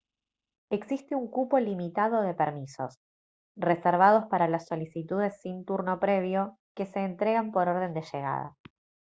[0.71, 2.97] existe un cupo limitado de permisos
[3.55, 8.57] reservados para las solicitudes sin turno previo que se entregan por orden de llegada